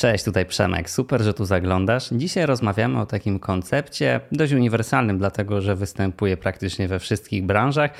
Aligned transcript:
Cześć, 0.00 0.24
tutaj 0.24 0.46
Przemek. 0.46 0.90
Super, 0.90 1.22
że 1.22 1.34
tu 1.34 1.44
zaglądasz. 1.44 2.08
Dzisiaj 2.12 2.46
rozmawiamy 2.46 3.00
o 3.00 3.06
takim 3.06 3.38
koncepcie 3.38 4.20
dość 4.32 4.52
uniwersalnym, 4.52 5.18
dlatego 5.18 5.60
że 5.60 5.76
występuje 5.76 6.36
praktycznie 6.36 6.88
we 6.88 6.98
wszystkich 6.98 7.46
branżach 7.46 7.90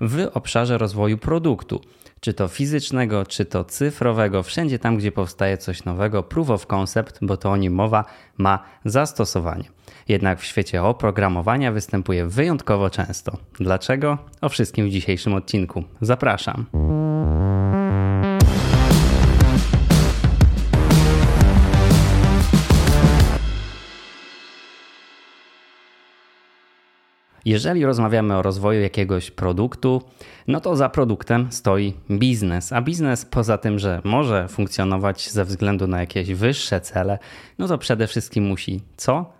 w 0.00 0.28
obszarze 0.34 0.78
rozwoju 0.78 1.18
produktu. 1.18 1.80
Czy 2.20 2.34
to 2.34 2.48
fizycznego, 2.48 3.26
czy 3.26 3.44
to 3.44 3.64
cyfrowego, 3.64 4.42
wszędzie 4.42 4.78
tam, 4.78 4.96
gdzie 4.96 5.12
powstaje 5.12 5.58
coś 5.58 5.84
nowego, 5.84 6.22
proof 6.22 6.50
of 6.50 6.66
concept, 6.66 7.18
bo 7.22 7.36
to 7.36 7.50
o 7.50 7.56
nim 7.56 7.74
mowa, 7.74 8.04
ma 8.36 8.64
zastosowanie. 8.84 9.64
Jednak 10.08 10.40
w 10.40 10.44
świecie 10.44 10.82
oprogramowania 10.82 11.72
występuje 11.72 12.26
wyjątkowo 12.26 12.90
często. 12.90 13.36
Dlaczego? 13.60 14.18
O 14.40 14.48
wszystkim 14.48 14.86
w 14.86 14.90
dzisiejszym 14.90 15.34
odcinku. 15.34 15.84
Zapraszam. 16.00 16.66
Jeżeli 27.48 27.84
rozmawiamy 27.84 28.36
o 28.36 28.42
rozwoju 28.42 28.80
jakiegoś 28.80 29.30
produktu, 29.30 30.02
no 30.46 30.60
to 30.60 30.76
za 30.76 30.88
produktem 30.88 31.52
stoi 31.52 31.94
biznes. 32.10 32.72
A 32.72 32.82
biznes 32.82 33.24
poza 33.24 33.58
tym, 33.58 33.78
że 33.78 34.00
może 34.04 34.48
funkcjonować 34.48 35.30
ze 35.30 35.44
względu 35.44 35.86
na 35.86 36.00
jakieś 36.00 36.34
wyższe 36.34 36.80
cele, 36.80 37.18
no 37.58 37.68
to 37.68 37.78
przede 37.78 38.06
wszystkim 38.06 38.44
musi 38.44 38.80
co? 38.96 39.32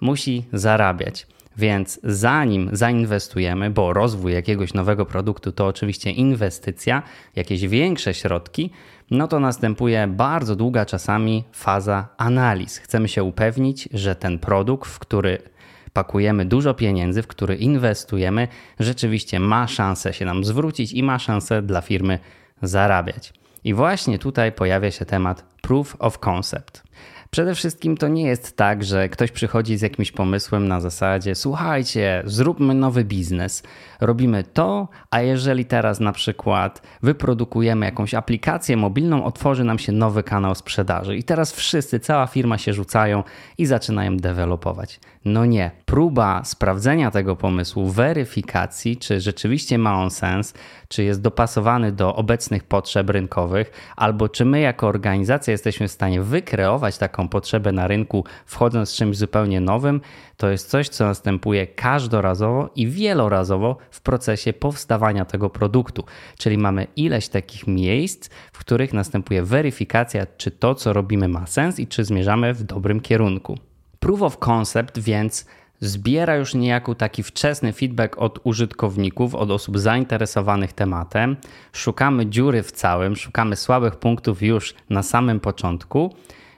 Musi 0.00 0.44
zarabiać. 0.52 1.26
Więc 1.56 2.00
zanim 2.02 2.68
zainwestujemy, 2.72 3.70
bo 3.70 3.92
rozwój 3.92 4.32
jakiegoś 4.32 4.74
nowego 4.74 5.06
produktu 5.06 5.52
to 5.52 5.66
oczywiście 5.66 6.10
inwestycja, 6.10 7.02
jakieś 7.36 7.68
większe 7.68 8.14
środki, 8.14 8.70
no 9.10 9.28
to 9.28 9.40
następuje 9.40 10.06
bardzo 10.06 10.56
długa 10.56 10.86
czasami 10.86 11.44
faza 11.52 12.08
analiz. 12.16 12.78
Chcemy 12.78 13.08
się 13.08 13.24
upewnić, 13.24 13.88
że 13.92 14.14
ten 14.14 14.38
produkt, 14.38 14.90
w 14.90 14.98
który 14.98 15.53
pakujemy 15.94 16.44
dużo 16.44 16.74
pieniędzy, 16.74 17.22
w 17.22 17.26
który 17.26 17.56
inwestujemy, 17.56 18.48
rzeczywiście 18.80 19.40
ma 19.40 19.68
szansę 19.68 20.12
się 20.12 20.24
nam 20.24 20.44
zwrócić 20.44 20.92
i 20.92 21.02
ma 21.02 21.18
szansę 21.18 21.62
dla 21.62 21.80
firmy 21.80 22.18
zarabiać. 22.62 23.32
I 23.64 23.74
właśnie 23.74 24.18
tutaj 24.18 24.52
pojawia 24.52 24.90
się 24.90 25.04
temat 25.04 25.44
proof 25.62 25.96
of 25.98 26.18
concept. 26.18 26.82
Przede 27.30 27.54
wszystkim 27.54 27.96
to 27.96 28.08
nie 28.08 28.22
jest 28.22 28.56
tak, 28.56 28.84
że 28.84 29.08
ktoś 29.08 29.30
przychodzi 29.30 29.76
z 29.76 29.82
jakimś 29.82 30.12
pomysłem 30.12 30.68
na 30.68 30.80
zasadzie: 30.80 31.34
słuchajcie, 31.34 32.22
zróbmy 32.26 32.74
nowy 32.74 33.04
biznes, 33.04 33.62
robimy 34.00 34.44
to, 34.44 34.88
a 35.10 35.20
jeżeli 35.20 35.64
teraz 35.64 36.00
na 36.00 36.12
przykład 36.12 36.82
wyprodukujemy 37.02 37.86
jakąś 37.86 38.14
aplikację 38.14 38.76
mobilną, 38.76 39.24
otworzy 39.24 39.64
nam 39.64 39.78
się 39.78 39.92
nowy 39.92 40.22
kanał 40.22 40.54
sprzedaży. 40.54 41.16
I 41.16 41.24
teraz 41.24 41.52
wszyscy, 41.52 42.00
cała 42.00 42.26
firma 42.26 42.58
się 42.58 42.72
rzucają 42.72 43.22
i 43.58 43.66
zaczynają 43.66 44.16
dewelopować. 44.16 45.00
No 45.24 45.46
nie. 45.46 45.70
Próba 45.84 46.44
sprawdzenia 46.44 47.10
tego 47.10 47.36
pomysłu, 47.36 47.86
weryfikacji, 47.86 48.96
czy 48.96 49.20
rzeczywiście 49.20 49.78
ma 49.78 50.02
on 50.02 50.10
sens, 50.10 50.54
czy 50.88 51.04
jest 51.04 51.20
dopasowany 51.20 51.92
do 51.92 52.16
obecnych 52.16 52.64
potrzeb 52.64 53.10
rynkowych, 53.10 53.70
albo 53.96 54.28
czy 54.28 54.44
my 54.44 54.60
jako 54.60 54.86
organizacja 54.86 55.52
jesteśmy 55.52 55.88
w 55.88 55.92
stanie 55.92 56.22
wykreować 56.22 56.98
taką 56.98 57.28
potrzebę 57.28 57.72
na 57.72 57.86
rynku, 57.86 58.24
wchodząc 58.46 58.88
z 58.88 58.94
czymś 58.94 59.16
zupełnie 59.16 59.60
nowym, 59.60 60.00
to 60.36 60.50
jest 60.50 60.70
coś, 60.70 60.88
co 60.88 61.04
następuje 61.04 61.66
każdorazowo 61.66 62.70
i 62.76 62.88
wielorazowo 62.88 63.76
w 63.90 64.00
procesie 64.00 64.52
powstawania 64.52 65.24
tego 65.24 65.50
produktu. 65.50 66.04
Czyli 66.38 66.58
mamy 66.58 66.86
ileś 66.96 67.28
takich 67.28 67.66
miejsc, 67.66 68.30
w 68.52 68.58
których 68.58 68.92
następuje 68.92 69.42
weryfikacja, 69.42 70.26
czy 70.36 70.50
to, 70.50 70.74
co 70.74 70.92
robimy, 70.92 71.28
ma 71.28 71.46
sens 71.46 71.80
i 71.80 71.86
czy 71.86 72.04
zmierzamy 72.04 72.54
w 72.54 72.62
dobrym 72.62 73.00
kierunku. 73.00 73.58
Proof 74.04 74.22
of 74.22 74.38
concept 74.38 74.98
więc 74.98 75.46
zbiera 75.80 76.36
już 76.36 76.54
niejako 76.54 76.94
taki 76.94 77.22
wczesny 77.22 77.72
feedback 77.72 78.18
od 78.18 78.38
użytkowników, 78.44 79.34
od 79.34 79.50
osób 79.50 79.78
zainteresowanych 79.78 80.72
tematem. 80.72 81.36
Szukamy 81.72 82.26
dziury 82.26 82.62
w 82.62 82.72
całym, 82.72 83.16
szukamy 83.16 83.56
słabych 83.56 83.96
punktów 83.96 84.42
już 84.42 84.74
na 84.90 85.02
samym 85.02 85.40
początku. 85.40 86.14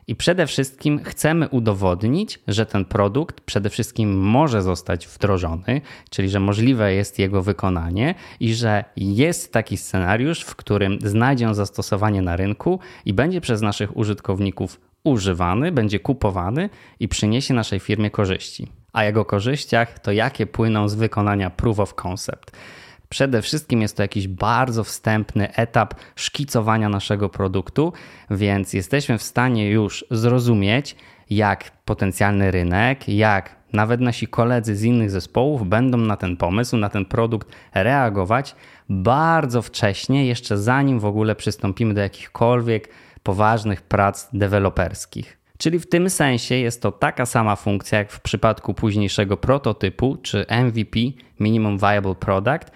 I 0.08 0.16
przede 0.16 0.46
wszystkim 0.46 1.04
chcemy 1.04 1.48
udowodnić, 1.48 2.38
że 2.48 2.66
ten 2.66 2.84
produkt 2.84 3.40
przede 3.40 3.70
wszystkim 3.70 4.18
może 4.18 4.62
zostać 4.62 5.06
wdrożony, 5.06 5.80
czyli 6.10 6.28
że 6.28 6.40
możliwe 6.40 6.94
jest 6.94 7.18
jego 7.18 7.42
wykonanie 7.42 8.14
i 8.40 8.54
że 8.54 8.84
jest 8.96 9.52
taki 9.52 9.76
scenariusz, 9.76 10.40
w 10.40 10.56
którym 10.56 10.98
znajdzie 11.04 11.48
on 11.48 11.54
zastosowanie 11.54 12.22
na 12.22 12.36
rynku 12.36 12.80
i 13.04 13.12
będzie 13.12 13.40
przez 13.40 13.62
naszych 13.62 13.96
użytkowników 13.96 14.85
używany, 15.06 15.72
będzie 15.72 16.00
kupowany 16.00 16.70
i 17.00 17.08
przyniesie 17.08 17.54
naszej 17.54 17.80
firmie 17.80 18.10
korzyści. 18.10 18.68
A 18.92 19.04
jego 19.04 19.24
korzyściach 19.24 19.98
to 19.98 20.12
jakie 20.12 20.46
płyną 20.46 20.88
z 20.88 20.94
wykonania 20.94 21.50
proof 21.50 21.80
of 21.80 21.94
concept. 21.94 22.56
Przede 23.08 23.42
wszystkim 23.42 23.82
jest 23.82 23.96
to 23.96 24.02
jakiś 24.02 24.28
bardzo 24.28 24.84
wstępny 24.84 25.54
etap 25.54 25.94
szkicowania 26.16 26.88
naszego 26.88 27.28
produktu, 27.28 27.92
więc 28.30 28.72
jesteśmy 28.72 29.18
w 29.18 29.22
stanie 29.22 29.70
już 29.70 30.04
zrozumieć, 30.10 30.96
jak 31.30 31.70
potencjalny 31.84 32.50
rynek, 32.50 33.08
jak 33.08 33.56
nawet 33.72 34.00
nasi 34.00 34.26
koledzy 34.26 34.76
z 34.76 34.82
innych 34.82 35.10
zespołów 35.10 35.68
będą 35.68 35.98
na 35.98 36.16
ten 36.16 36.36
pomysł, 36.36 36.76
na 36.76 36.88
ten 36.88 37.04
produkt 37.04 37.48
reagować 37.74 38.54
bardzo 38.88 39.62
wcześnie, 39.62 40.26
jeszcze 40.26 40.58
zanim 40.58 41.00
w 41.00 41.04
ogóle 41.04 41.34
przystąpimy 41.34 41.94
do 41.94 42.00
jakichkolwiek 42.00 42.88
poważnych 43.26 43.82
prac 43.82 44.28
deweloperskich. 44.32 45.38
Czyli 45.58 45.78
w 45.78 45.88
tym 45.88 46.10
sensie 46.10 46.54
jest 46.54 46.82
to 46.82 46.92
taka 46.92 47.26
sama 47.26 47.56
funkcja 47.56 47.98
jak 47.98 48.12
w 48.12 48.20
przypadku 48.20 48.74
późniejszego 48.74 49.36
prototypu 49.36 50.16
czy 50.22 50.46
MVP, 50.64 50.98
Minimum 51.40 51.78
Viable 51.78 52.14
Product, 52.14 52.70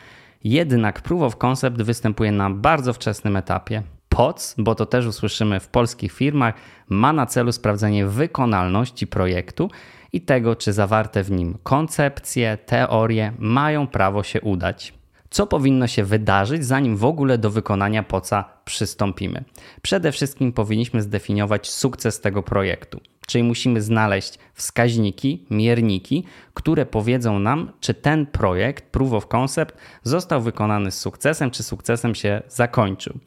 jednak 0.45 1.03
Proof 1.03 1.23
of 1.23 1.37
Concept 1.37 1.83
występuje 1.83 2.33
na 2.33 2.51
bardzo 2.51 2.93
wczesnym 2.93 3.37
etapie. 3.37 3.83
POC, 4.09 4.55
bo 4.59 4.75
to 4.75 4.87
też 4.87 5.07
usłyszymy 5.07 5.61
w 5.61 5.69
polskich 5.69 6.13
firmach, 6.13 6.55
ma 6.89 7.13
na 7.13 7.27
celu 7.27 7.53
sprawdzenie 7.53 8.07
wykonalności 8.07 9.07
projektu 9.07 9.71
i 10.13 10.21
tego, 10.21 10.57
czy 10.57 10.73
zawarte 10.73 11.23
w 11.23 11.31
nim 11.31 11.59
koncepcje, 11.63 12.59
teorie 12.67 13.33
mają 13.39 13.87
prawo 13.87 14.23
się 14.23 14.41
udać. 14.41 15.00
Co 15.31 15.47
powinno 15.47 15.87
się 15.87 16.05
wydarzyć, 16.05 16.65
zanim 16.65 16.97
w 16.97 17.05
ogóle 17.05 17.39
do 17.39 17.51
wykonania 17.51 18.03
poca 18.03 18.45
przystąpimy? 18.65 19.45
Przede 19.83 20.13
wszystkim 20.13 20.53
powinniśmy 20.53 21.03
zdefiniować 21.03 21.71
sukces 21.71 22.21
tego 22.21 22.43
projektu, 22.43 23.01
czyli 23.27 23.45
musimy 23.45 23.83
znaleźć 23.83 24.39
wskaźniki, 24.55 25.47
mierniki, 25.51 26.25
które 26.55 26.87
powiedzą 26.87 27.39
nam, 27.39 27.73
czy 27.81 27.95
ten 27.95 28.27
projekt, 28.27 28.85
proof 28.85 29.13
of 29.13 29.27
concept, 29.27 29.77
został 30.03 30.43
wykonany 30.43 30.91
z 30.91 30.99
sukcesem, 30.99 31.51
czy 31.51 31.63
sukcesem 31.63 32.15
się 32.15 32.43
zakończył. 32.49 33.19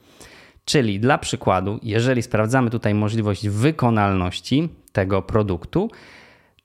Czyli 0.65 0.99
dla 0.99 1.17
przykładu, 1.17 1.79
jeżeli 1.83 2.21
sprawdzamy 2.21 2.69
tutaj 2.69 2.93
możliwość 2.93 3.47
wykonalności 3.47 4.69
tego 4.91 5.21
produktu, 5.21 5.89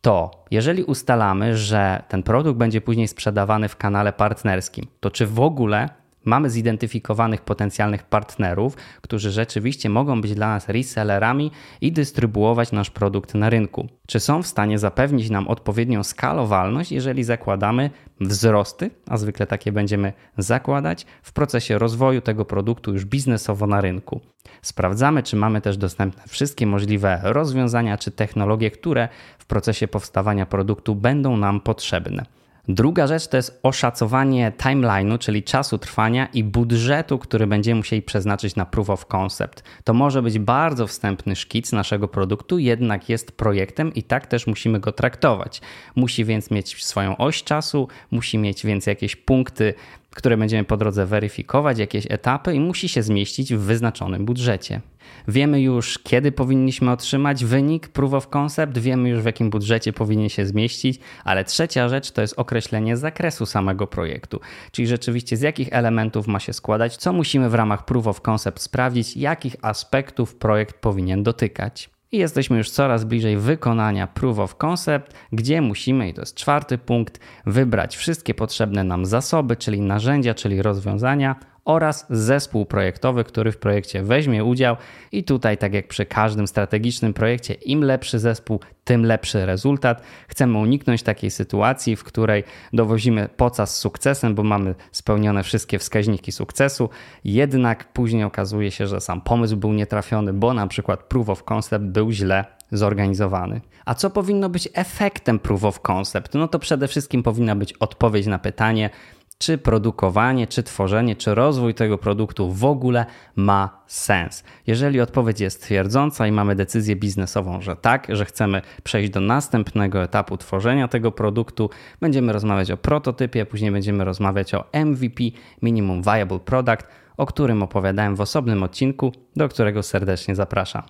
to 0.01 0.31
jeżeli 0.51 0.85
ustalamy, 0.85 1.57
że 1.57 2.03
ten 2.09 2.23
produkt 2.23 2.59
będzie 2.59 2.81
później 2.81 3.09
sprzedawany 3.09 3.69
w 3.69 3.77
kanale 3.77 4.13
partnerskim, 4.13 4.87
to 5.01 5.11
czy 5.11 5.27
w 5.27 5.41
ogóle 5.41 5.89
mamy 6.29 6.51
zidentyfikowanych 6.51 7.43
potencjalnych 7.43 8.03
partnerów, 8.03 8.77
którzy 9.01 9.31
rzeczywiście 9.31 9.89
mogą 9.89 10.21
być 10.21 10.35
dla 10.35 10.49
nas 10.49 10.69
resellerami 10.69 11.51
i 11.81 11.93
dystrybuować 11.93 12.73
nasz 12.73 12.91
produkt 12.91 13.35
na 13.35 13.51
rynku. 13.51 13.89
Czy 14.07 14.21
są 14.21 14.43
w 14.43 14.47
stanie 14.47 14.79
zapewnić 14.79 15.31
nam 15.31 15.49
odpowiednią 15.49 16.03
skalowalność, 16.03 16.93
jeżeli 16.93 17.25
zakładamy 17.25 17.91
wzrosty, 18.21 18.91
a 19.09 19.17
zwykle 19.17 19.47
takie 19.47 19.73
będziemy 19.73 20.13
zakładać 20.39 21.07
w 21.23 21.33
procesie 21.33 21.79
rozwoju 21.79 22.21
tego 22.21 22.45
produktu 22.45 22.93
już 22.93 23.05
biznesowo 23.05 23.67
na 23.67 23.81
rynku. 23.81 24.21
Sprawdzamy, 24.63 25.23
czy 25.23 25.37
mamy 25.37 25.61
też 25.61 25.77
dostępne 25.77 26.23
wszystkie 26.29 26.67
możliwe 26.67 27.21
rozwiązania 27.23 27.99
czy 27.99 28.11
technologie, 28.11 28.71
które 28.71 29.09
w 29.39 29.47
procesie 29.47 29.89
powstawania 29.89 30.47
produktu 30.47 30.95
będą 30.95 31.37
nam 31.37 31.61
potrzebne. 31.61 32.25
Druga 32.69 33.07
rzecz 33.07 33.29
to 33.29 33.37
jest 33.37 33.61
oszacowanie 33.63 34.53
timeline'u, 34.59 35.19
czyli 35.19 35.43
czasu 35.43 35.79
trwania 35.79 36.27
i 36.27 36.45
budżetu, 36.45 37.19
który 37.19 37.47
będziemy 37.47 37.77
musieli 37.77 38.03
przeznaczyć 38.03 38.57
na 38.57 38.67
proof 38.67 38.91
of 38.91 39.07
concept. 39.07 39.63
To 39.85 39.95
może 39.95 40.23
być 40.23 40.39
bardzo 40.39 40.87
wstępny 40.87 41.37
szkic 41.37 41.73
naszego 41.73 42.09
produktu, 42.09 42.59
jednak 42.59 43.09
jest 43.09 43.33
projektem 43.33 43.95
i 43.95 44.03
tak 44.03 44.27
też 44.27 44.47
musimy 44.47 44.81
go 44.81 44.93
traktować. 44.93 45.61
Musi 45.97 46.25
więc 46.25 46.51
mieć 46.51 46.85
swoją 46.85 47.17
oś 47.17 47.45
czasu, 47.45 47.89
musi 48.11 48.39
mieć 48.39 48.67
więc 48.67 48.87
jakieś 48.87 49.17
punkty, 49.17 49.75
które 50.19 50.37
będziemy 50.37 50.65
po 50.65 50.77
drodze 50.77 51.07
weryfikować, 51.07 51.79
jakieś 51.79 52.07
etapy 52.11 52.55
i 52.55 52.61
musi 52.61 52.89
się 52.89 53.03
zmieścić 53.03 53.55
w 53.55 53.59
wyznaczonym 53.59 54.25
budżecie. 54.25 54.81
Wiemy 55.29 55.61
już, 55.61 55.99
kiedy 55.99 56.33
powinniśmy 56.33 56.91
otrzymać 56.91 57.45
wynik 57.45 57.89
proof 57.89 58.15
of 58.15 58.29
concept, 58.29 58.79
wiemy 58.79 59.09
już, 59.09 59.21
w 59.21 59.25
jakim 59.25 59.51
budżecie 59.51 59.93
powinien 59.93 60.29
się 60.29 60.47
zmieścić, 60.47 61.01
ale 61.25 61.45
trzecia 61.45 61.89
rzecz 61.89 62.11
to 62.11 62.21
jest 62.21 62.35
określenie 62.39 62.97
zakresu 62.97 63.47
samego 63.47 63.87
projektu, 63.87 64.41
czyli 64.73 64.89
rzeczywiście 64.89 65.37
z 65.37 65.41
jakich 65.41 65.69
elementów 65.71 66.27
ma 66.27 66.41
się 66.41 66.53
składać, 66.53 66.97
co 66.97 67.13
musimy 67.13 67.51
w 67.51 67.55
ramach 67.55 67.85
proof 67.85 68.07
of 68.07 68.21
concept 68.21 68.61
sprawdzić, 68.61 69.17
jakich 69.17 69.57
aspektów 69.63 70.35
projekt 70.35 70.81
powinien 70.81 71.23
dotykać. 71.23 71.98
I 72.13 72.19
jesteśmy 72.19 72.59
już 72.59 72.71
coraz 72.71 73.05
bliżej 73.05 73.37
wykonania 73.37 74.07
proof 74.07 74.39
of 74.39 74.57
concept, 74.57 75.15
gdzie 75.33 75.63
musimy, 75.63 76.09
i 76.09 76.15
to 76.15 76.23
jest 76.23 76.35
czwarty 76.35 76.79
punkt, 76.79 77.21
wybrać 77.47 77.97
wszystkie 77.97 78.35
potrzebne 78.35 78.85
nam 78.85 79.07
zasoby, 79.07 79.57
czyli 79.57 79.81
narzędzia, 79.81 80.35
czyli 80.35 80.63
rozwiązania 80.63 81.37
oraz 81.69 82.07
zespół 82.11 82.67
projektowy, 82.67 83.25
który 83.25 83.53
w 83.53 83.57
projekcie 83.57 84.03
weźmie 84.03 84.45
udział. 84.45 84.77
I 85.13 85.25
tutaj, 85.25 85.59
tak 85.59 85.75
jak 85.75 85.89
przy 85.89 86.07
każdym 86.07 86.47
strategicznym 86.47 87.15
projekcie, 87.15 87.55
im 87.55 87.85
lepszy 87.85 88.19
zespół, 88.19 88.61
tym 88.85 89.07
lepszy 89.07 89.47
rezultat. 89.47 90.03
Chcemy 90.29 90.59
uniknąć 90.59 91.03
takiej 91.03 91.31
sytuacji, 91.31 91.97
w 91.97 92.05
której 92.05 92.45
dowozimy 92.73 93.29
poca 93.37 93.67
z 93.67 93.77
sukcesem, 93.77 94.35
bo 94.35 94.43
mamy 94.43 94.75
spełnione 94.93 95.43
wszystkie 95.43 95.79
wskaźniki 95.79 96.33
sukcesu, 96.33 96.91
jednak 97.25 97.93
później 97.93 98.25
okazuje 98.25 98.71
się, 98.71 98.87
że 98.87 99.01
sam 99.01 99.21
pomysł 99.21 99.57
był 99.57 99.73
nietrafiony, 99.73 100.33
bo 100.33 100.55
na 100.55 100.67
przykład 100.67 101.03
proof 101.03 101.29
of 101.29 101.45
concept 101.45 101.85
był 101.85 102.11
źle 102.11 102.45
zorganizowany. 102.73 103.61
A 103.85 103.95
co 103.95 104.11
powinno 104.11 104.49
być 104.49 104.69
efektem 104.75 105.39
proof 105.39 105.65
of 105.65 105.81
concept? 105.81 106.35
No 106.35 106.49
to 106.49 106.59
przede 106.59 106.89
wszystkim 106.89 107.23
powinna 107.23 107.57
być 107.57 107.73
odpowiedź 107.73 108.27
na 108.27 108.39
pytanie, 108.39 108.91
czy 109.39 109.59
produkowanie, 109.59 110.47
czy 110.47 110.63
tworzenie, 110.63 111.17
czy 111.17 111.35
rozwój 111.35 111.75
tego 111.75 111.99
produktu 111.99 112.53
w 112.53 112.65
ogóle 112.65 113.07
ma 113.37 113.83
sens. 113.87 114.45
Jeżeli 114.67 115.01
odpowiedź 115.01 115.41
jest 115.41 115.63
twierdząca 115.63 116.27
i 116.27 116.33
mamy 116.33 116.55
decyzję 116.55 116.97
biznesową, 116.97 117.61
że 117.61 117.77
tak, 117.77 118.07
że 118.09 118.25
chcemy 118.25 118.63
przejść 118.83 119.11
do 119.11 119.21
następnego 119.21 120.03
etapu 120.03 120.37
tworzenia 120.37 120.89
tego 120.89 121.13
produktu, 121.13 121.71
będziemy 122.01 122.33
rozmawiać 122.33 122.71
o 122.71 122.77
prototypie, 122.77 123.47
później 123.47 123.71
będziemy 123.71 124.05
rozmawiać 124.05 124.55
o 124.55 124.65
MVP, 124.85 125.25
Minimum 125.63 126.03
Viable 126.03 126.39
Product, 126.39 126.87
o 127.17 127.27
którym 127.27 127.63
opowiadałem 127.63 128.17
w 128.17 128.21
osobnym 128.21 128.63
odcinku, 128.63 129.13
do 129.37 129.49
którego 129.49 129.83
serdecznie 129.83 130.35
zapraszam. 130.35 130.83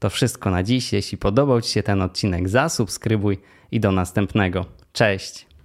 To 0.00 0.10
wszystko 0.10 0.50
na 0.50 0.62
dziś. 0.62 0.92
Jeśli 0.92 1.18
podobał 1.18 1.60
Ci 1.60 1.70
się 1.72 1.82
ten 1.82 2.02
odcinek, 2.02 2.48
zasubskrybuj 2.48 3.38
i 3.70 3.80
do 3.80 3.92
następnego. 3.92 4.64
Cześć! 4.92 5.55